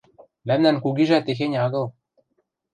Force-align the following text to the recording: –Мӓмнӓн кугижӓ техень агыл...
–Мӓмнӓн 0.47 0.77
кугижӓ 0.83 1.19
техень 1.25 1.59
агыл... 1.65 1.85